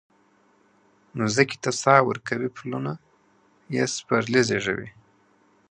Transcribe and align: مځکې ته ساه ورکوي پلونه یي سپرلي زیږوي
مځکې 1.17 1.57
ته 1.63 1.71
ساه 1.81 2.01
ورکوي 2.09 2.49
پلونه 2.57 2.91
یي 3.75 3.85
سپرلي 3.95 4.41
زیږوي 4.49 4.89